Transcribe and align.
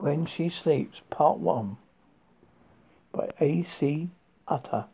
When 0.00 0.24
She 0.24 0.48
Sleeps, 0.48 1.02
Part 1.10 1.40
1 1.40 1.76
by 3.12 3.28
A.C. 3.38 4.08
Utter. 4.48 4.86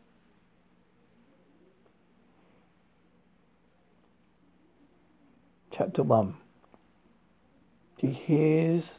Chapter 5.70 6.02
1 6.02 6.34
She 8.00 8.08
hears 8.08 8.94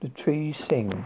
the 0.00 0.08
trees 0.08 0.56
sing. 0.68 1.04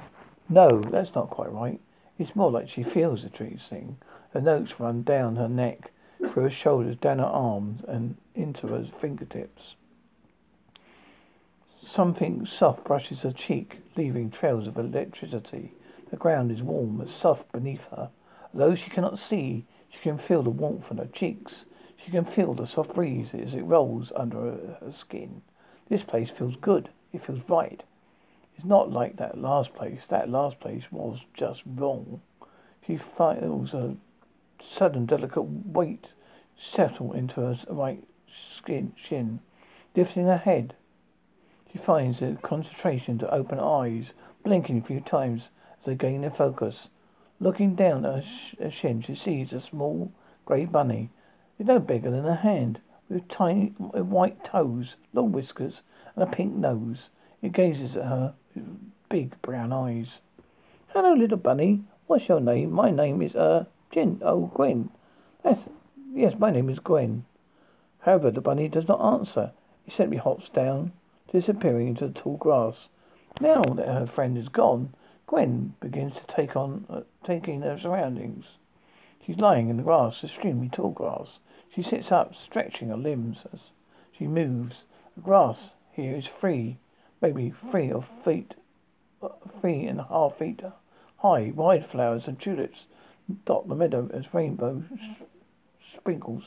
No, 0.49 0.81
that's 0.81 1.15
not 1.15 1.29
quite 1.29 1.53
right. 1.53 1.79
It's 2.19 2.35
more 2.35 2.51
like 2.51 2.71
she 2.71 2.83
feels 2.83 3.23
the 3.23 3.29
trees 3.29 3.61
sing. 3.69 3.99
The 4.33 4.41
notes 4.41 4.81
run 4.81 5.03
down 5.03 5.37
her 5.37 5.49
neck, 5.49 5.91
through 6.21 6.45
her 6.45 6.51
shoulders, 6.51 6.97
down 6.97 7.19
her 7.19 7.25
arms, 7.27 7.83
and 7.87 8.17
into 8.35 8.69
her 8.69 8.87
fingertips. 8.99 9.75
Something 11.87 12.47
soft 12.47 12.85
brushes 12.85 13.23
her 13.23 13.33
cheek, 13.33 13.79
leaving 13.97 14.31
trails 14.31 14.67
of 14.67 14.77
electricity. 14.77 15.73
The 16.11 16.17
ground 16.17 16.51
is 16.51 16.63
warm 16.63 17.01
and 17.01 17.11
soft 17.11 17.51
beneath 17.53 17.85
her. 17.91 18.11
Though 18.53 18.75
she 18.75 18.91
cannot 18.91 19.19
see, 19.19 19.65
she 19.89 20.01
can 20.01 20.19
feel 20.19 20.43
the 20.43 20.51
warmth 20.51 20.91
on 20.91 20.99
her 20.99 21.07
cheeks. 21.07 21.65
She 21.97 22.11
can 22.11 22.25
feel 22.25 22.55
the 22.55 22.67
soft 22.67 22.95
breeze 22.95 23.29
as 23.33 23.55
it 23.55 23.63
rolls 23.63 24.13
under 24.15 24.39
her, 24.39 24.93
skin. 24.99 25.43
This 25.89 26.03
place 26.03 26.31
feels 26.31 26.57
good. 26.57 26.91
It 27.13 27.25
feels 27.25 27.41
right. 27.49 27.83
It's 28.57 28.65
not 28.65 28.93
like 28.93 29.17
that 29.17 29.39
last 29.39 29.73
place. 29.75 30.03
That 30.09 30.29
last 30.29 30.61
place 30.61 30.85
was 30.91 31.21
just 31.35 31.63
wrong. 31.65 32.21
She 32.87 32.99
feels 32.99 33.73
a 33.73 33.97
sudden 34.63 35.07
delicate 35.07 35.43
weight 35.43 36.09
settle 36.57 37.13
into 37.13 37.41
her 37.41 37.59
right 37.69 38.05
skin, 38.57 38.93
shin, 38.97 39.41
lifting 39.97 40.27
her 40.27 40.37
head. 40.37 40.75
She 41.73 41.79
finds 41.79 42.19
the 42.19 42.37
concentration 42.43 43.19
to 43.19 43.33
open 43.33 43.61
eyes, 43.61 44.07
blinking 44.43 44.79
a 44.79 44.83
few 44.83 45.01
times 45.01 45.43
as 45.79 45.87
they 45.87 45.95
gain 45.95 46.23
their 46.23 46.31
focus. 46.31 46.89
Looking 47.39 47.77
down 47.77 48.05
at 48.05 48.17
her, 48.17 48.23
sh- 48.23 48.55
her 48.59 48.71
shin, 48.71 49.03
she 49.03 49.15
sees 49.15 49.53
a 49.53 49.61
small 49.61 50.11
grey 50.45 50.65
bunny. 50.65 51.11
It's 51.59 51.69
no 51.69 51.79
bigger 51.79 52.11
than 52.11 52.27
a 52.27 52.35
hand, 52.35 52.81
with 53.09 53.29
tiny 53.29 53.73
with 53.79 54.07
white 54.07 54.45
toes, 54.45 54.97
long 55.13 55.31
whiskers, 55.31 55.83
and 56.17 56.25
a 56.25 56.27
pink 56.27 56.55
nose. 56.55 57.09
It 57.41 57.53
gazes 57.53 57.97
at 57.97 58.05
her 58.05 58.35
with 58.55 58.67
big 59.09 59.41
brown 59.41 59.73
eyes. 59.73 60.19
Hello, 60.89 61.13
little 61.13 61.39
bunny. 61.39 61.85
What's 62.09 62.29
your 62.29 62.41
name? 62.41 62.73
My 62.73 62.91
name 62.91 63.23
is, 63.23 63.37
uh, 63.37 63.67
Jin. 63.93 64.21
Oh, 64.25 64.51
Gwen. 64.55 64.91
That's, 65.45 65.61
yes, 66.13 66.35
my 66.37 66.51
name 66.51 66.69
is 66.69 66.81
Gwen. 66.81 67.25
However, 68.01 68.33
the 68.33 68.41
bunny 68.41 68.69
does 68.69 68.89
not 68.89 69.01
answer. 69.01 69.53
It 69.87 69.93
simply 69.93 70.17
hops 70.17 70.49
down, 70.49 70.93
disappearing 71.33 71.89
into 71.89 72.09
the 72.09 72.19
tall 72.19 72.37
grass. 72.37 72.89
Now 73.41 73.63
that 73.63 73.89
her 73.89 74.07
friend 74.07 74.37
is 74.37 74.49
gone, 74.49 74.95
Gwen 75.27 75.75
begins 75.81 76.15
to 76.15 76.35
take 76.35 76.57
on, 76.57 76.87
uh, 76.91 77.03
take 77.25 77.47
in 77.49 77.63
her 77.63 77.79
surroundings. 77.79 78.45
She's 79.25 79.39
lying 79.39 79.69
in 79.69 79.77
the 79.77 79.83
grass, 79.83 80.25
extremely 80.25 80.69
tall 80.69 80.91
grass. 80.91 81.39
She 81.75 81.83
sits 81.83 82.11
up, 82.11 82.35
stretching 82.35 82.89
her 82.89 82.97
limbs 82.97 83.39
as 83.53 83.61
she 84.11 84.27
moves. 84.27 84.85
The 85.15 85.23
grass 85.23 85.57
here 85.93 86.17
is 86.17 86.27
free, 86.27 86.79
maybe 87.23 87.53
three 87.71 87.93
or 87.93 88.05
feet, 88.25 88.55
uh, 89.23 89.29
three 89.61 89.87
and 89.87 90.01
a 90.01 90.05
half 90.05 90.39
feet 90.39 90.63
high. 91.19 91.53
Wide 91.55 91.87
flowers 91.91 92.27
and 92.27 92.41
tulips 92.41 92.87
dot 93.45 93.69
the 93.69 93.75
meadow 93.75 94.11
as 94.13 94.35
rainbow 94.35 94.83
sprinkles 95.97 96.43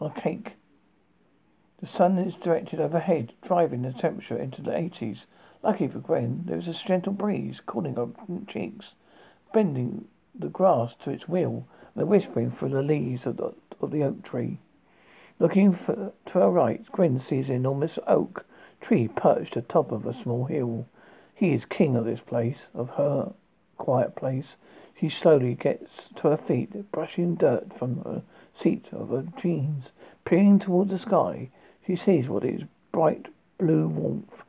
on 0.00 0.12
a 0.16 0.20
cake. 0.20 0.52
The 1.80 1.86
sun 1.86 2.18
is 2.18 2.34
directed 2.34 2.78
overhead, 2.78 3.32
driving 3.40 3.80
the 3.80 3.92
temperature 3.94 4.36
into 4.36 4.60
the 4.60 4.70
80s. 4.70 5.20
Lucky 5.62 5.88
for 5.88 6.00
Gwen, 6.00 6.42
there 6.44 6.58
is 6.58 6.68
a 6.68 6.74
gentle 6.74 7.14
breeze 7.14 7.62
cooling 7.64 7.94
her 7.94 8.08
cheeks, 8.46 8.92
bending 9.54 10.06
the 10.34 10.48
grass 10.48 10.94
to 11.02 11.10
its 11.10 11.26
will, 11.26 11.64
and 11.94 12.06
whispering 12.06 12.50
through 12.50 12.68
the 12.68 12.82
leaves 12.82 13.24
of 13.24 13.38
the, 13.38 13.54
of 13.80 13.92
the 13.92 14.02
oak 14.02 14.22
tree. 14.22 14.58
Looking 15.38 15.72
for, 15.72 16.12
to 16.26 16.32
her 16.32 16.50
right, 16.50 16.84
Gwen 16.92 17.18
sees 17.18 17.48
an 17.48 17.54
enormous 17.54 17.98
oak 18.06 18.44
tree 18.82 19.08
perched 19.08 19.56
atop 19.56 19.90
of 19.90 20.04
a 20.04 20.12
small 20.12 20.44
hill. 20.44 20.84
He 21.34 21.54
is 21.54 21.64
king 21.64 21.96
of 21.96 22.04
this 22.04 22.20
place, 22.20 22.58
of 22.74 22.90
her 22.90 23.32
quiet 23.78 24.14
place. 24.16 24.54
She 24.98 25.08
slowly 25.08 25.54
gets 25.54 25.90
to 26.16 26.28
her 26.28 26.36
feet, 26.36 26.92
brushing 26.92 27.36
dirt 27.36 27.72
from 27.78 28.02
the 28.02 28.22
seat 28.54 28.84
of 28.92 29.08
her 29.08 29.24
jeans. 29.40 29.86
Peering 30.26 30.58
towards 30.58 30.90
the 30.90 30.98
sky, 30.98 31.48
she 31.86 31.96
sees 31.96 32.28
what 32.28 32.44
is 32.44 32.62
bright 32.92 33.28
blue 33.58 33.88
warmth, 33.88 34.42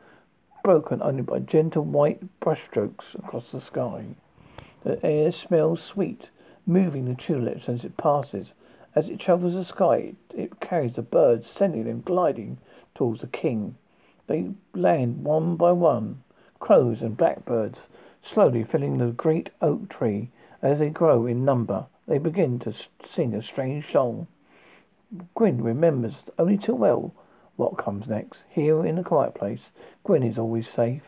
broken 0.63 1.01
only 1.01 1.21
by 1.21 1.39
gentle 1.39 1.83
white 1.83 2.21
brushstrokes 2.39 3.15
across 3.15 3.51
the 3.51 3.61
sky. 3.61 4.03
The 4.83 5.03
air 5.05 5.31
smells 5.31 5.81
sweet, 5.81 6.29
moving 6.65 7.05
the 7.05 7.15
tulips 7.15 7.69
as 7.69 7.83
it 7.83 7.97
passes. 7.97 8.53
As 8.95 9.09
it 9.09 9.19
travels 9.19 9.53
the 9.53 9.63
sky, 9.63 10.13
it, 10.35 10.59
carries 10.59 10.95
the 10.95 11.01
birds, 11.01 11.49
sending 11.49 11.85
them 11.85 12.01
gliding 12.01 12.57
towards 12.95 13.21
the 13.21 13.27
king. 13.27 13.75
They 14.27 14.51
land 14.73 15.23
one 15.23 15.55
by 15.55 15.71
one, 15.71 16.23
crows 16.59 17.01
and 17.01 17.15
blackbirds, 17.15 17.79
slowly 18.21 18.63
filling 18.63 18.97
the 18.97 19.07
great 19.07 19.49
oak 19.61 19.89
tree. 19.89 20.29
As 20.61 20.79
they 20.79 20.89
grow 20.89 21.25
in 21.25 21.45
number, 21.45 21.85
they 22.07 22.17
begin 22.17 22.59
to 22.59 22.73
sing 23.07 23.33
a 23.33 23.41
strange 23.41 23.91
song. 23.91 24.27
Gwyn 25.35 25.61
remembers 25.61 26.13
only 26.39 26.57
too 26.57 26.75
well 26.75 27.13
what 27.57 27.77
comes 27.77 28.07
next. 28.07 28.43
Here 28.49 28.85
in 28.85 28.95
the 28.95 29.03
quiet 29.03 29.35
place, 29.35 29.61
Gwyn 30.03 30.23
is 30.23 30.37
always 30.37 30.67
safe. 30.67 31.03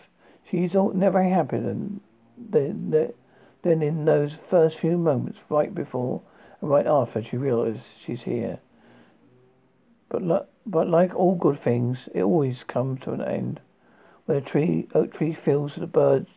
She's 0.49 0.75
all, 0.75 0.91
never 0.93 1.23
happier 1.23 1.61
than, 1.61 2.01
than, 2.37 2.91
than- 2.91 3.81
in 3.81 4.03
those 4.03 4.33
first 4.49 4.77
few 4.77 4.97
moments 4.97 5.39
right 5.49 5.73
before 5.73 6.21
and 6.59 6.69
right 6.69 6.85
after 6.85 7.23
she 7.23 7.37
realizes 7.37 7.81
she's 8.05 8.23
here. 8.23 8.59
But, 10.09 10.21
li- 10.21 10.47
but 10.65 10.89
like 10.89 11.15
all 11.15 11.35
good 11.35 11.63
things, 11.63 12.09
it 12.13 12.23
always 12.23 12.63
comes 12.63 13.01
to 13.01 13.13
an 13.13 13.21
end. 13.21 13.61
When 14.25 14.37
a 14.37 14.41
tree, 14.41 14.87
oak 14.93 15.13
tree 15.13 15.33
feels 15.33 15.75
the 15.75 15.87
birds, 15.87 16.29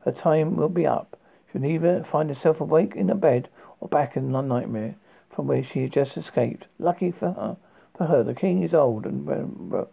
her 0.00 0.12
time 0.12 0.56
will 0.56 0.70
be 0.70 0.86
up. 0.86 1.18
She'll 1.52 1.64
either 1.64 2.04
find 2.04 2.30
herself 2.30 2.60
awake 2.60 2.96
in 2.96 3.10
a 3.10 3.14
bed 3.14 3.48
or 3.80 3.88
back 3.88 4.16
in 4.16 4.34
a 4.34 4.42
nightmare 4.42 4.96
from 5.38 5.46
where 5.46 5.62
she 5.62 5.82
had 5.82 5.92
just 5.92 6.16
escaped. 6.16 6.66
Lucky 6.80 7.12
for 7.12 7.30
her, 7.30 7.56
for 7.96 8.06
her, 8.06 8.24
the 8.24 8.34
king 8.34 8.64
is 8.64 8.74
old 8.74 9.06
and 9.06 9.24
ro- 9.24 9.88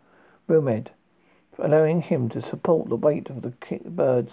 allowing 1.60 2.02
him 2.02 2.30
to 2.30 2.42
support 2.42 2.90
the 2.90 2.96
weight 2.96 3.30
of 3.30 3.44
the 3.44 3.54
birds. 3.86 4.32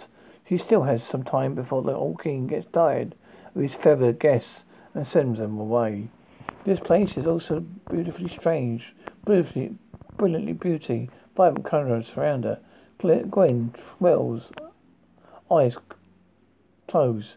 She 0.49 0.57
still 0.57 0.85
has 0.85 1.05
some 1.05 1.23
time 1.23 1.55
before 1.55 1.83
the 1.83 1.93
old 1.93 2.23
king 2.23 2.47
gets 2.47 2.67
tired 2.73 3.15
of 3.55 3.61
his 3.61 3.75
feathered 3.75 4.21
guests 4.21 4.63
and 4.95 5.07
sends 5.07 5.39
them 5.39 5.59
away. 5.59 6.09
This 6.65 6.81
place 6.81 7.19
is 7.19 7.27
also 7.27 7.61
beautifully 7.91 8.31
strange, 8.31 8.95
beautifully, 9.27 9.75
brilliantly 10.17 10.55
beauty, 10.55 11.11
vibrant 11.37 11.67
colours 11.67 12.07
surround 12.07 12.45
her. 12.45 12.59
Gwen 12.99 13.75
twirls, 13.99 14.45
eyes 15.51 15.77
closed, 16.89 17.35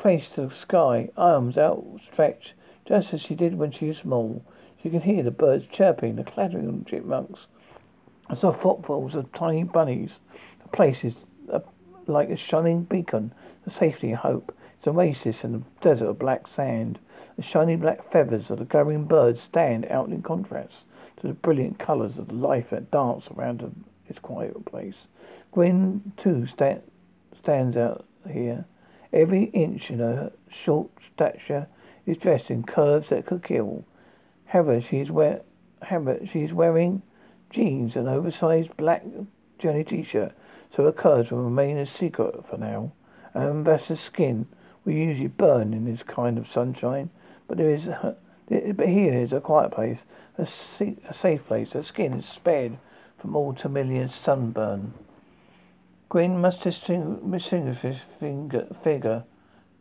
face 0.00 0.28
to 0.28 0.46
the 0.46 0.54
sky, 0.54 1.08
arms 1.16 1.58
outstretched, 1.58 2.52
just 2.88 3.12
as 3.12 3.20
she 3.20 3.34
did 3.34 3.58
when 3.58 3.70
she 3.70 3.86
was 3.86 3.98
small. 3.98 4.42
She 4.82 4.88
can 4.88 5.02
hear 5.02 5.22
the 5.22 5.30
birds 5.30 5.66
chirping, 5.70 6.16
the 6.16 6.24
clattering 6.24 6.68
of 6.68 6.86
chipmunks, 6.86 7.46
the 8.30 8.34
soft 8.34 8.62
footfalls 8.62 9.14
of 9.14 9.30
tiny 9.32 9.62
bunnies. 9.62 10.12
The 10.62 10.68
place 10.68 11.04
is 11.04 11.14
a, 11.52 11.60
like 12.06 12.30
a 12.30 12.36
shining 12.36 12.84
beacon 12.84 13.34
of 13.66 13.74
safety 13.74 14.08
and 14.08 14.16
hope. 14.16 14.56
It's 14.78 14.86
an 14.86 14.96
oasis 14.96 15.44
in 15.44 15.54
a 15.54 15.82
desert 15.84 16.06
of 16.06 16.18
black 16.18 16.48
sand. 16.48 16.98
The 17.36 17.42
shiny 17.42 17.76
black 17.76 18.10
feathers 18.10 18.50
of 18.50 18.58
the 18.58 18.64
glowing 18.64 19.04
birds 19.04 19.42
stand 19.42 19.84
out 19.86 20.08
in 20.08 20.22
contrast 20.22 20.84
to 21.18 21.26
the 21.26 21.34
brilliant 21.34 21.78
colours 21.78 22.16
of 22.16 22.28
the 22.28 22.34
life 22.34 22.70
that 22.70 22.90
dance 22.90 23.28
around 23.36 23.60
the- 23.60 23.72
this 24.06 24.18
quiet 24.18 24.64
place. 24.64 25.06
Gwen, 25.52 26.12
too, 26.16 26.46
sta- 26.46 26.80
stands 27.36 27.76
out 27.76 28.06
here. 28.30 28.64
Every 29.12 29.44
inch 29.44 29.90
in 29.90 29.98
her 29.98 30.32
short 30.48 30.90
stature 31.12 31.66
is 32.10 32.16
dressed 32.16 32.50
in 32.50 32.62
curves 32.62 33.10
that 33.10 33.26
could 33.26 33.42
kill. 33.42 33.84
However, 34.46 34.80
she 34.80 34.98
is 34.98 35.10
wear- 35.10 35.42
however, 35.82 36.18
wearing 36.52 37.02
jeans 37.50 37.96
and 37.96 38.08
oversized 38.08 38.76
black 38.76 39.04
journey 39.58 39.84
t-shirt, 39.84 40.32
so 40.74 40.84
her 40.84 40.92
curves 40.92 41.30
will 41.30 41.42
remain 41.42 41.76
a 41.76 41.86
secret 41.86 42.46
for 42.48 42.56
now. 42.56 42.92
Ambassador's 43.34 44.00
skin 44.00 44.46
will 44.84 44.94
usually 44.94 45.28
burn 45.28 45.74
in 45.74 45.84
this 45.84 46.02
kind 46.02 46.38
of 46.38 46.50
sunshine, 46.50 47.10
but 47.46 47.58
there 47.58 47.70
is, 47.70 47.88
uh, 47.88 48.14
but 48.48 48.88
here 48.88 49.14
is 49.14 49.32
a 49.32 49.40
quiet 49.40 49.72
place, 49.72 49.98
a, 50.38 50.48
a 51.08 51.14
safe 51.14 51.46
place. 51.46 51.72
Her 51.72 51.82
skin 51.82 52.14
is 52.14 52.26
spared 52.26 52.78
from 53.18 53.36
all 53.36 53.54
familiar 53.54 54.08
sunburn. 54.08 54.94
Gwyn 56.08 56.40
must 56.40 56.62
distinguish 56.62 57.48
finger, 57.48 58.66
figure, 58.82 59.24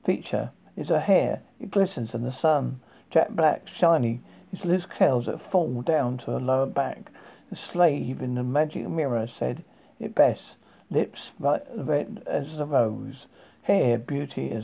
feature 0.05 0.51
is 0.77 0.87
her 0.89 1.01
hair. 1.01 1.41
It 1.59 1.71
glistens 1.71 2.13
in 2.13 2.23
the 2.23 2.31
sun, 2.31 2.79
jet 3.09 3.35
black, 3.35 3.67
shiny. 3.67 4.21
Its 4.53 4.63
loose 4.63 4.85
curls 4.85 5.25
that 5.25 5.51
fall 5.51 5.81
down 5.81 6.19
to 6.19 6.31
her 6.31 6.39
lower 6.39 6.65
back. 6.65 7.11
The 7.49 7.57
slave 7.57 8.21
in 8.21 8.35
the 8.35 8.43
magic 8.43 8.87
mirror 8.87 9.27
said, 9.27 9.63
it 9.99 10.15
best. 10.15 10.55
Lips 10.89 11.31
red 11.39 12.23
as 12.25 12.59
a 12.59 12.65
rose. 12.65 13.25
Hair 13.63 13.97
beauty 13.97 14.51
as 14.51 14.63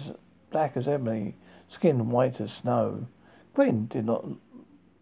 black 0.51 0.77
as 0.77 0.87
ebony. 0.87 1.35
Skin 1.67 2.09
white 2.11 2.39
as 2.39 2.53
snow. 2.53 3.07
Gwyn 3.55 3.87
did 3.87 4.05
not 4.05 4.25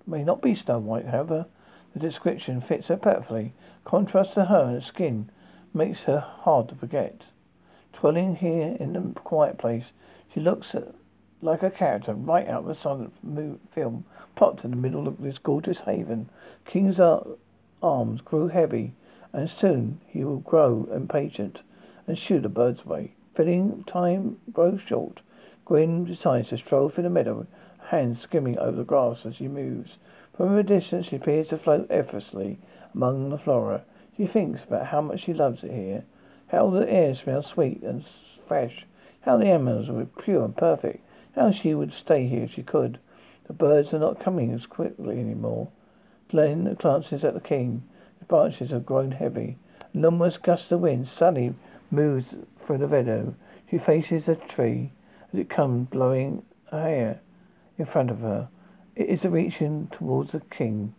may 0.07 0.23
not 0.23 0.41
be 0.41 0.55
Snow 0.55 0.79
White, 0.79 1.05
however. 1.05 1.45
The 1.93 1.99
description 1.99 2.61
fits 2.61 2.87
her 2.87 2.97
perfectly. 2.97 3.53
Contrast 3.83 4.33
to 4.33 4.45
her 4.45 4.63
and 4.63 4.83
skin 4.83 5.29
makes 5.73 6.01
her 6.01 6.19
hard 6.19 6.69
to 6.69 6.75
forget. 6.75 7.23
Dwelling 7.93 8.37
here 8.37 8.77
in 8.79 8.93
the 8.93 9.19
quiet 9.19 9.57
place, 9.57 9.85
she 10.33 10.39
looks 10.39 10.73
like 11.41 11.63
a 11.63 11.71
character 11.71 12.13
right 12.13 12.47
out 12.47 12.63
of 12.63 12.69
a 12.69 12.75
silent 12.75 13.13
film, 13.71 14.05
popped 14.35 14.63
in 14.63 14.71
the 14.71 14.77
middle 14.77 15.07
of 15.07 15.21
this 15.21 15.37
gorgeous 15.37 15.79
haven. 15.79 16.29
King's 16.65 16.99
arms 17.81 18.21
grew 18.21 18.47
heavy, 18.47 18.93
and 19.33 19.49
soon 19.49 19.99
he 20.07 20.23
will 20.23 20.39
grow 20.39 20.87
impatient 20.93 21.61
and 22.05 22.17
shoo 22.17 22.39
the 22.39 22.49
birds 22.49 22.81
away. 22.85 23.13
Feeling 23.33 23.83
time 23.85 24.37
grows 24.51 24.81
short, 24.81 25.21
Gwyn 25.65 26.03
decides 26.05 26.49
to 26.49 26.57
stroll 26.57 26.89
through 26.89 27.03
the 27.03 27.09
meadow, 27.09 27.47
hands 27.79 28.21
skimming 28.21 28.59
over 28.59 28.77
the 28.77 28.83
grass 28.83 29.25
as 29.25 29.35
she 29.35 29.47
moves. 29.47 29.97
From 30.35 30.57
a 30.57 30.63
distance, 30.63 31.07
she 31.07 31.15
appears 31.15 31.47
to 31.47 31.57
float 31.57 31.87
effortlessly 31.89 32.59
among 32.93 33.29
the 33.29 33.37
flora. 33.37 33.83
She 34.17 34.27
thinks 34.27 34.63
about 34.63 34.87
how 34.87 35.01
much 35.01 35.21
she 35.21 35.33
loves 35.33 35.63
it 35.63 35.71
here, 35.71 36.03
how 36.47 36.69
the 36.69 36.89
air 36.91 37.15
smells 37.15 37.47
sweet 37.47 37.81
and 37.81 38.03
fresh, 38.47 38.85
how 39.21 39.37
the 39.37 39.47
animals 39.47 39.89
are 39.89 40.05
pure 40.21 40.43
and 40.43 40.55
perfect, 40.55 41.03
how 41.35 41.51
she 41.51 41.73
would 41.73 41.93
stay 41.93 42.27
here 42.27 42.43
if 42.43 42.53
she 42.53 42.63
could. 42.63 42.99
The 43.47 43.53
birds 43.53 43.93
are 43.93 43.99
not 43.99 44.19
coming 44.19 44.51
as 44.51 44.65
quickly 44.65 45.19
anymore. 45.19 45.69
Glen 46.29 46.75
glances 46.79 47.23
at 47.23 47.33
the 47.33 47.39
king. 47.39 47.83
The 48.19 48.25
branches 48.25 48.71
have 48.71 48.85
grown 48.85 49.11
heavy. 49.11 49.57
An 49.93 49.99
enormous 49.99 50.37
gust 50.37 50.71
of 50.71 50.81
wind 50.81 51.07
suddenly 51.07 51.55
moves 51.89 52.35
through 52.65 52.77
the 52.77 52.87
meadow. 52.87 53.35
She 53.69 53.77
faces 53.77 54.25
the 54.25 54.35
tree 54.35 54.91
as 55.33 55.39
it 55.39 55.49
comes 55.49 55.89
blowing 55.89 56.43
hair 56.71 57.19
in 57.77 57.85
front 57.85 58.11
of 58.11 58.19
her. 58.19 58.47
It 58.95 59.07
is 59.09 59.23
reaching 59.23 59.87
towards 59.91 60.31
the 60.31 60.41
king. 60.41 60.93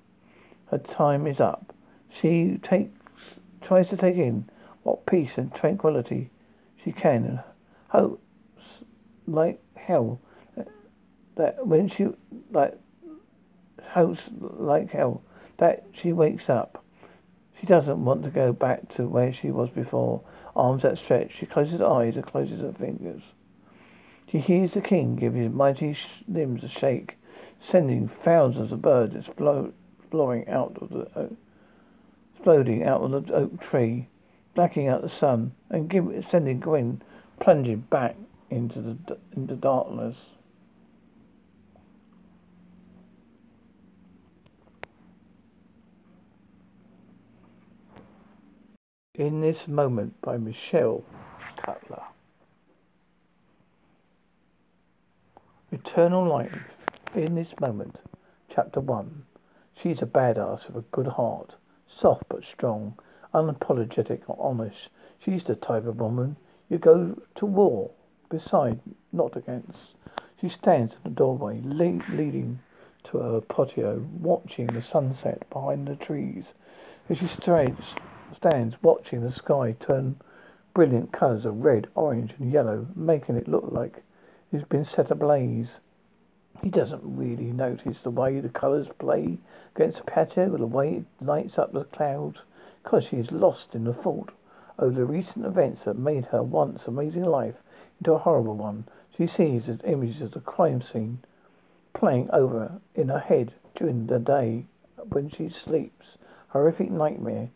Her 0.71 0.79
time 0.79 1.27
is 1.27 1.41
up. 1.41 1.75
She 2.09 2.59
takes, 2.63 2.91
tries 3.61 3.89
to 3.89 3.97
take 3.97 4.17
in 4.17 4.49
what 4.83 5.07
peace 5.07 5.33
and 5.37 5.55
tranquility 5.55 6.31
she 6.83 6.93
can 6.93 7.25
and 7.25 7.41
hopes 7.89 8.21
like 9.27 9.61
hell 9.87 10.21
that 11.37 11.67
when 11.67 11.89
she 11.89 12.09
like 12.51 12.79
hopes 13.91 14.23
like 14.41 14.91
hell 14.91 15.23
that 15.59 15.85
she 15.93 16.13
wakes 16.13 16.49
up. 16.49 16.85
She 17.61 17.67
doesn't 17.67 18.05
want 18.05 18.25
to 18.25 18.31
go 18.31 18.53
back 18.53 18.93
to 18.97 19.07
where 19.07 19.33
she 19.33 19.51
was 19.51 19.71
before. 19.71 20.23
Arms 20.57 20.85
outstretched, 20.85 21.39
she 21.39 21.47
closes 21.47 21.79
her 21.79 21.87
eyes 21.87 22.17
and 22.17 22.27
closes 22.27 22.61
her 22.61 22.73
fingers. 22.73 23.23
She 24.31 24.39
hears 24.39 24.73
the 24.73 24.81
king 24.81 25.17
give 25.17 25.35
his 25.35 25.53
mighty 25.53 25.97
limbs 26.27 26.65
a 26.65 26.69
shake, 26.69 27.17
sending 27.61 28.09
thousands 28.09 28.73
of 28.73 28.83
birds 28.83 29.15
exploring 29.15 30.49
out 30.49 30.77
of 30.81 30.89
the 30.91 31.09
oak, 31.17 31.37
exploding 32.35 32.83
out 32.83 33.03
of 33.03 33.27
the 33.27 33.33
oak 33.33 33.61
tree 33.61 34.09
blacking 34.55 34.89
out 34.89 35.03
the 35.03 35.09
sun, 35.09 35.53
and 35.71 35.89
give, 35.89 36.27
sending 36.29 36.61
Gwyn 36.61 37.03
plunging 37.41 37.81
back 37.91 38.17
into 38.53 38.81
the 38.83 39.19
into 39.35 39.55
darkness. 39.57 40.17
In 49.15 49.41
this 49.41 49.67
moment 49.67 50.21
by 50.21 50.37
Michelle 50.37 51.03
Cutler. 51.57 52.03
Eternal 55.71 56.27
life. 56.27 56.59
In 57.15 57.35
this 57.35 57.55
moment. 57.61 57.97
Chapter 58.55 58.81
1. 58.81 59.23
She's 59.83 60.03
a 60.03 60.07
badass 60.07 60.67
with 60.67 60.85
a 60.85 60.89
good 60.91 61.07
heart. 61.07 61.55
Soft 61.89 62.25
but 62.29 62.45
strong 62.45 62.99
unapologetic, 63.33 64.21
or 64.27 64.37
honest. 64.39 64.91
She's 65.19 65.45
the 65.45 65.55
type 65.55 65.87
of 65.87 66.01
woman 66.01 66.37
you 66.69 66.79
go 66.79 67.19
to 67.37 67.47
war 67.47 67.91
beside, 68.33 68.81
not 69.13 69.37
against. 69.37 69.95
She 70.41 70.49
stands 70.49 70.95
in 70.95 71.01
the 71.05 71.11
doorway, 71.11 71.61
le- 71.63 72.01
leading 72.09 72.61
to 73.05 73.19
her 73.19 73.41
patio, 73.43 74.07
watching 74.19 74.69
the 74.69 74.83
sunset 74.83 75.49
behind 75.51 75.87
the 75.87 75.97
trees. 75.97 76.47
As 77.11 77.19
she 77.19 77.27
stands, 77.27 77.83
stands 78.35 78.83
watching 78.83 79.21
the 79.21 79.33
sky 79.33 79.77
turn 79.79 80.17
brilliant 80.73 81.13
colours 81.13 81.45
of 81.45 81.63
red, 81.63 81.89
orange, 81.95 82.33
and 82.39 82.51
yellow, 82.51 82.87
making 82.97 83.37
it 83.37 83.49
look 83.49 83.71
like 83.71 84.03
it's 84.51 84.67
been 84.67 84.87
set 84.87 85.11
ablaze. 85.11 85.73
He 86.63 86.71
doesn't 86.71 87.03
really 87.05 87.53
notice 87.53 87.99
the 88.01 88.11
way 88.11 88.41
the 88.41 88.49
colours 88.49 88.89
play 88.99 89.37
against 89.77 89.99
the 89.99 90.05
patio, 90.05 90.55
or 90.55 90.57
the 90.59 90.67
way 90.67 90.95
it 90.95 91.25
lights 91.25 91.59
up 91.59 91.75
the 91.75 91.85
clouds 91.85 92.39
because 92.83 93.05
she 93.05 93.19
is 93.19 93.31
lost 93.31 93.75
in 93.75 93.85
the 93.85 93.93
thought 93.93 94.31
of 94.79 94.95
the 94.95 95.05
recent 95.05 95.45
events 95.45 95.85
that 95.85 95.99
made 95.99 96.25
her 96.27 96.43
once 96.43 96.87
amazing 96.87 97.25
life 97.25 97.57
into 98.03 98.15
a 98.15 98.19
horrible 98.19 98.57
one. 98.57 98.85
She 99.17 99.29
sees 99.29 99.67
the 99.67 99.79
images 99.89 100.23
of 100.23 100.33
the 100.33 100.41
crime 100.41 100.83
scene 100.83 101.21
playing 101.95 102.29
over 102.33 102.81
in 102.97 103.11
her 103.11 103.21
head 103.21 103.53
during 103.77 104.09
the 104.09 104.19
day 104.19 104.67
when 105.11 105.29
she 105.29 105.49
sleeps. 105.49 106.17
Horrific 106.49 106.91
nightmare 106.91 107.51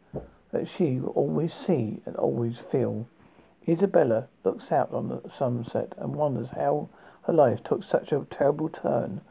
that 0.53 0.69
she 0.69 1.01
will 1.01 1.11
always 1.11 1.53
see 1.53 2.01
and 2.07 2.15
always 2.15 2.59
feel. 2.71 3.09
Isabella 3.67 4.29
looks 4.45 4.71
out 4.71 4.95
on 4.95 5.09
the 5.09 5.21
sunset 5.37 5.95
and 5.99 6.15
wonders 6.15 6.51
how 6.51 6.91
her 7.25 7.33
life 7.33 7.65
took 7.65 7.83
such 7.83 8.13
a 8.13 8.25
terrible 8.31 8.69
turn, 8.69 9.23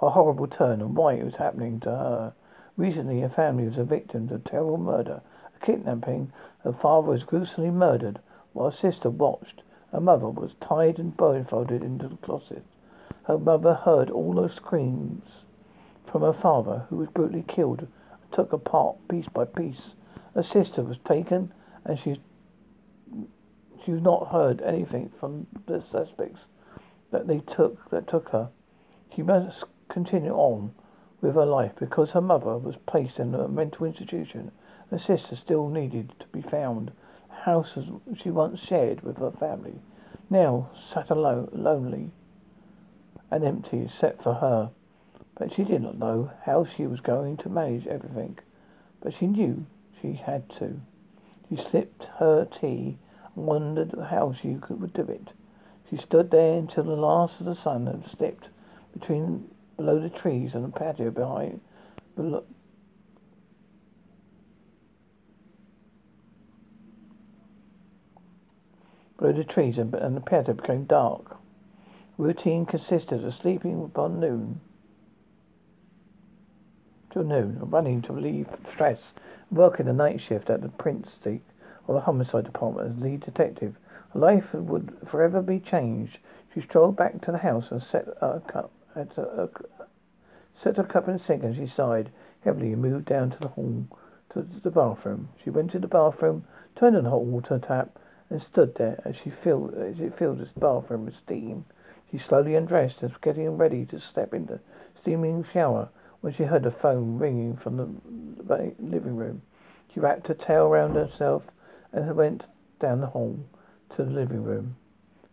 a 0.00 0.08
horrible 0.08 0.46
turn, 0.46 0.80
and 0.80 0.96
why 0.96 1.12
it 1.12 1.26
was 1.26 1.36
happening 1.36 1.78
to 1.80 1.90
her. 1.90 2.32
Recently, 2.78 3.20
her 3.20 3.28
family 3.28 3.66
was 3.66 3.76
a 3.76 3.84
victim 3.84 4.28
to 4.28 4.36
a 4.36 4.38
terrible 4.38 4.78
murder, 4.78 5.20
a 5.54 5.66
kidnapping. 5.66 6.32
Her 6.64 6.72
father 6.72 7.08
was 7.08 7.22
gruesomely 7.22 7.70
murdered 7.70 8.18
while 8.54 8.70
her 8.70 8.74
sister 8.74 9.10
watched. 9.10 9.60
Her 9.92 10.00
mother 10.00 10.28
was 10.28 10.54
tied 10.60 10.98
and 10.98 11.16
blindfolded 11.16 11.82
into 11.82 12.08
the 12.08 12.16
closet. 12.16 12.64
Her 13.24 13.38
mother 13.38 13.74
heard 13.74 14.10
all 14.10 14.34
those 14.34 14.54
screams 14.54 15.24
from 16.06 16.22
her 16.22 16.32
father, 16.32 16.86
who 16.88 16.96
was 16.96 17.08
brutally 17.08 17.44
killed, 17.46 17.86
took 18.32 18.52
apart 18.52 18.96
piece 19.08 19.28
by 19.28 19.44
piece. 19.44 19.94
Her 20.34 20.42
sister 20.42 20.82
was 20.82 20.98
taken, 20.98 21.52
and 21.84 21.98
she 21.98 22.20
she's 23.84 24.02
not 24.02 24.28
heard 24.28 24.60
anything 24.62 25.10
from 25.18 25.46
the 25.66 25.80
suspects 25.80 26.40
that 27.10 27.26
they 27.26 27.40
took 27.40 27.88
that 27.90 28.06
took 28.06 28.28
her. 28.30 28.50
She 29.14 29.22
must 29.22 29.64
continue 29.88 30.34
on 30.34 30.74
with 31.20 31.34
her 31.34 31.46
life 31.46 31.72
because 31.76 32.10
her 32.10 32.20
mother 32.20 32.58
was 32.58 32.76
placed 32.86 33.18
in 33.18 33.34
a 33.34 33.48
mental 33.48 33.86
institution. 33.86 34.50
Her 34.90 34.98
sister 34.98 35.36
still 35.36 35.68
needed 35.68 36.12
to 36.20 36.26
be 36.28 36.42
found. 36.42 36.92
House 37.48 37.78
she 38.14 38.30
once 38.30 38.60
shared 38.60 39.00
with 39.00 39.16
her 39.16 39.30
family 39.30 39.80
now 40.28 40.68
sat 40.86 41.08
alone, 41.08 41.48
lonely 41.50 42.10
and 43.30 43.42
empty 43.42 43.80
except 43.80 44.22
for 44.22 44.34
her. 44.34 44.68
But 45.34 45.54
she 45.54 45.64
did 45.64 45.80
not 45.80 45.96
know 45.96 46.30
how 46.42 46.66
she 46.66 46.86
was 46.86 47.00
going 47.00 47.38
to 47.38 47.48
manage 47.48 47.86
everything. 47.86 48.38
But 49.00 49.14
she 49.14 49.26
knew 49.26 49.64
she 49.98 50.12
had 50.12 50.50
to. 50.58 50.78
She 51.48 51.56
sipped 51.56 52.04
her 52.18 52.44
tea 52.44 52.98
and 53.34 53.46
wondered 53.46 53.94
how 53.98 54.34
she 54.34 54.56
could 54.56 54.92
do 54.92 55.04
it. 55.04 55.30
She 55.88 55.96
stood 55.96 56.30
there 56.30 56.58
until 56.58 56.84
the 56.84 56.96
last 56.96 57.40
of 57.40 57.46
the 57.46 57.54
sun 57.54 57.86
had 57.86 58.06
slipped 58.06 58.50
between 58.92 59.48
below 59.78 59.98
the 59.98 60.10
trees 60.10 60.54
and 60.54 60.64
the 60.66 60.78
patio 60.78 61.10
behind. 61.10 61.62
The 69.28 69.44
trees 69.44 69.76
and, 69.76 69.94
and 69.94 70.16
the 70.16 70.22
patio 70.22 70.54
became 70.54 70.84
dark. 70.84 71.36
Routine 72.16 72.64
consisted 72.64 73.22
of 73.22 73.34
sleeping 73.34 73.84
upon 73.84 74.18
noon 74.18 74.62
till 77.10 77.24
noon, 77.24 77.58
running 77.60 78.00
to 78.02 78.14
relieve 78.14 78.48
stress, 78.72 79.12
working 79.50 79.84
the 79.84 79.92
night 79.92 80.22
shift 80.22 80.48
at 80.48 80.62
the 80.62 80.70
Prince 80.70 81.12
Street 81.12 81.42
or 81.86 81.94
the 81.94 82.00
homicide 82.00 82.44
department 82.44 82.88
as 82.90 83.02
lead 83.02 83.20
detective. 83.20 83.78
Her 84.14 84.20
life 84.20 84.54
would 84.54 84.96
forever 85.06 85.42
be 85.42 85.60
changed. 85.60 86.20
She 86.54 86.62
strolled 86.62 86.96
back 86.96 87.20
to 87.20 87.30
the 87.30 87.36
house 87.36 87.70
and 87.70 87.82
set 87.82 88.08
a 88.22 88.40
cup 88.40 88.70
had 88.94 89.12
a, 89.18 89.50
set 90.58 90.78
her 90.78 90.84
cup 90.84 91.06
in 91.06 91.18
the 91.18 91.22
sink 91.22 91.42
and 91.44 91.54
she 91.54 91.66
sighed 91.66 92.08
heavily 92.40 92.72
and 92.72 92.80
moved 92.80 93.04
down 93.04 93.28
to 93.32 93.38
the 93.38 93.48
hall 93.48 93.84
to 94.30 94.40
the 94.62 94.70
bathroom. 94.70 95.28
She 95.44 95.50
went 95.50 95.70
to 95.72 95.78
the 95.78 95.86
bathroom, 95.86 96.44
turned 96.74 96.96
on 96.96 97.04
the 97.04 97.10
hot 97.10 97.26
water 97.26 97.58
tap, 97.58 97.98
and 98.30 98.42
stood 98.42 98.74
there 98.74 99.00
as 99.04 99.16
she 99.16 99.30
filled 99.30 99.74
as 99.74 100.00
it 100.00 100.18
filled 100.18 100.38
the 100.38 100.60
bathroom 100.60 101.04
with 101.06 101.16
steam. 101.16 101.64
She 102.10 102.18
slowly 102.18 102.54
undressed 102.54 103.02
and 103.02 103.10
was 103.10 103.18
getting 103.20 103.56
ready 103.56 103.84
to 103.86 104.00
step 104.00 104.34
into 104.34 104.54
the 104.54 104.60
steaming 105.00 105.44
shower 105.44 105.88
when 106.20 106.32
she 106.32 106.44
heard 106.44 106.64
the 106.64 106.70
phone 106.70 107.18
ringing 107.18 107.56
from 107.56 107.76
the 107.76 108.74
living 108.78 109.16
room. 109.16 109.42
She 109.92 110.00
wrapped 110.00 110.28
her 110.28 110.34
tail 110.34 110.68
round 110.68 110.96
herself, 110.96 111.44
and 111.92 112.14
went 112.16 112.44
down 112.80 113.00
the 113.00 113.06
hall 113.06 113.38
to 113.96 114.04
the 114.04 114.10
living 114.10 114.42
room. 114.42 114.76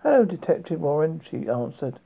Hello, 0.02 0.24
Detective 0.24 0.80
Warren, 0.80 1.22
she 1.30 1.50
answered. 1.50 2.00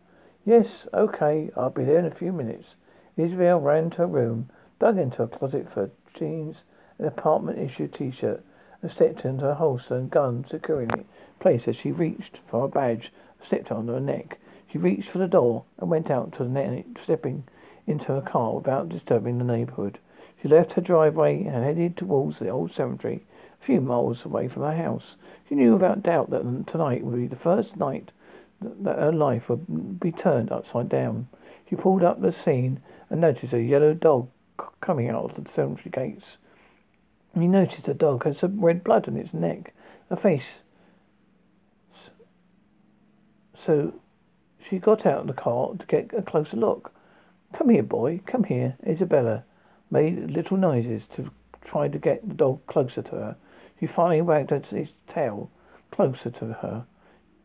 Yes, 0.45 0.87
okay, 0.93 1.51
I'll 1.55 1.69
be 1.69 1.83
there 1.83 1.99
in 1.99 2.05
a 2.05 2.11
few 2.11 2.31
minutes. 2.31 2.75
Isabel 3.17 3.59
ran 3.59 3.89
to 3.91 3.97
her 3.97 4.07
room, 4.07 4.49
dug 4.79 4.97
into 4.97 5.17
her 5.17 5.27
closet 5.27 5.67
for 5.71 5.91
jeans, 6.13 6.57
an 6.97 7.05
apartment 7.05 7.59
issue 7.59 7.87
t-shirt, 7.87 8.43
and 8.81 8.91
stepped 8.91 9.25
into 9.25 9.45
her 9.45 9.55
holster 9.55 9.95
and 9.95 10.09
gun 10.09 10.45
securing 10.49 10.89
it 10.91 11.05
place 11.39 11.67
as 11.67 11.75
she 11.75 11.91
reached 11.91 12.39
for 12.47 12.65
a 12.65 12.67
badge 12.67 13.11
slipped 13.41 13.71
on 13.71 13.87
her 13.87 13.99
neck. 13.99 14.37
She 14.67 14.77
reached 14.77 15.09
for 15.09 15.17
the 15.17 15.27
door 15.27 15.63
and 15.77 15.89
went 15.89 16.11
out 16.11 16.33
to 16.33 16.43
the 16.43 16.49
net, 16.49 16.85
stepping 17.01 17.43
into 17.87 18.07
her 18.07 18.21
car 18.21 18.53
without 18.53 18.89
disturbing 18.89 19.37
the 19.37 19.43
neighborhood. 19.43 19.97
She 20.41 20.47
left 20.47 20.73
her 20.73 20.81
driveway 20.81 21.43
and 21.45 21.63
headed 21.63 21.97
towards 21.97 22.39
the 22.39 22.49
old 22.49 22.71
cemetery, 22.71 23.23
a 23.61 23.65
few 23.65 23.81
miles 23.81 24.25
away 24.25 24.47
from 24.47 24.63
her 24.63 24.75
house. 24.75 25.15
She 25.47 25.55
knew 25.55 25.73
without 25.73 26.03
doubt 26.03 26.29
that 26.29 26.67
tonight 26.67 27.03
would 27.03 27.15
be 27.15 27.27
the 27.27 27.35
first 27.35 27.77
night 27.77 28.11
that 28.61 28.99
her 28.99 29.11
life 29.11 29.49
would 29.49 29.99
be 29.99 30.11
turned 30.11 30.51
upside 30.51 30.89
down. 30.89 31.27
She 31.69 31.75
pulled 31.75 32.03
up 32.03 32.21
the 32.21 32.31
scene 32.31 32.81
and 33.09 33.21
noticed 33.21 33.53
a 33.53 33.61
yellow 33.61 33.93
dog 33.93 34.27
coming 34.81 35.09
out 35.09 35.37
of 35.37 35.43
the 35.43 35.51
cemetery 35.51 35.91
gates. 35.91 36.37
He 37.33 37.47
noticed 37.47 37.85
the 37.85 37.93
dog 37.93 38.23
had 38.23 38.37
some 38.37 38.63
red 38.63 38.83
blood 38.83 39.07
on 39.07 39.15
its 39.15 39.33
neck, 39.33 39.73
a 40.09 40.17
face. 40.17 40.47
So 43.65 43.93
she 44.61 44.79
got 44.79 45.05
out 45.05 45.21
of 45.21 45.27
the 45.27 45.33
car 45.33 45.73
to 45.77 45.85
get 45.85 46.13
a 46.17 46.21
closer 46.21 46.57
look. 46.57 46.93
Come 47.53 47.69
here, 47.69 47.83
boy. 47.83 48.21
Come 48.25 48.43
here. 48.43 48.77
Isabella 48.85 49.43
made 49.91 50.31
little 50.31 50.57
noises 50.57 51.03
to 51.15 51.31
try 51.63 51.87
to 51.87 51.97
get 51.97 52.27
the 52.27 52.33
dog 52.33 52.65
closer 52.67 53.01
to 53.01 53.11
her. 53.11 53.35
He 53.75 53.87
finally 53.87 54.21
wagged 54.21 54.65
his 54.65 54.89
tail 55.07 55.49
closer 55.91 56.29
to 56.29 56.53
her. 56.53 56.85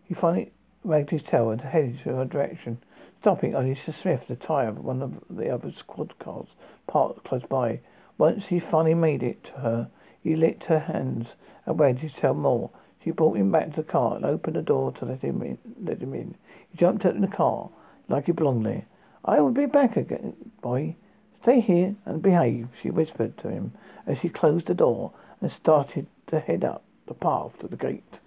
He 0.04 0.14
finally 0.14 0.52
wagged 0.82 1.10
his 1.10 1.22
tail 1.22 1.50
and 1.50 1.60
headed 1.60 2.00
to 2.02 2.16
her 2.16 2.24
direction, 2.24 2.78
stopping 3.20 3.54
only 3.54 3.74
to 3.74 3.92
sniff 3.92 4.26
the 4.26 4.36
tire 4.36 4.68
of 4.68 4.84
one 4.84 5.02
of 5.02 5.22
the 5.30 5.48
other 5.48 5.72
squad 5.72 6.18
cars 6.18 6.48
parked 6.86 7.24
close 7.24 7.44
by. 7.48 7.80
Once 8.16 8.46
he 8.46 8.60
finally 8.60 8.94
made 8.94 9.22
it 9.22 9.42
to 9.44 9.52
her, 9.52 9.88
he 10.22 10.36
licked 10.36 10.64
her 10.64 10.78
hands 10.78 11.34
and 11.66 11.78
wagged 11.78 11.98
his 11.98 12.12
tail 12.12 12.34
more. 12.34 12.70
She 13.02 13.10
brought 13.10 13.36
him 13.36 13.50
back 13.50 13.70
to 13.70 13.76
the 13.76 13.82
car 13.82 14.16
and 14.16 14.24
opened 14.24 14.56
the 14.56 14.62
door 14.62 14.92
to 14.92 15.04
let 15.04 15.20
him 15.20 15.42
in. 15.42 15.58
Let 15.82 16.00
him 16.00 16.14
in. 16.14 16.34
He 16.70 16.78
jumped 16.78 17.04
out 17.04 17.20
the 17.20 17.26
car 17.26 17.68
like 18.08 18.26
he 18.26 18.32
belonged 18.32 18.64
there. 18.64 18.86
I 19.24 19.40
will 19.40 19.50
be 19.50 19.66
back 19.66 19.96
again, 19.96 20.34
boy. 20.62 20.96
Stay 21.42 21.60
here 21.60 21.94
and 22.06 22.22
behave, 22.22 22.68
she 22.80 22.90
whispered 22.90 23.36
to 23.38 23.50
him 23.50 23.72
as 24.06 24.18
she 24.18 24.28
closed 24.28 24.66
the 24.66 24.74
door 24.74 25.12
and 25.40 25.52
started 25.52 26.06
to 26.28 26.40
head 26.40 26.64
up 26.64 26.82
the 27.06 27.14
path 27.14 27.58
to 27.58 27.68
the 27.68 27.76
gate. 27.76 28.20